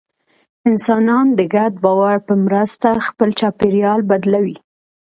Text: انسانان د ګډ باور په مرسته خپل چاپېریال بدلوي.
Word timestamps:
انسانان 0.69 1.25
د 1.37 1.41
ګډ 1.55 1.73
باور 1.83 2.17
په 2.27 2.33
مرسته 2.45 2.87
خپل 3.07 3.29
چاپېریال 3.39 3.99
بدلوي. 4.09 4.57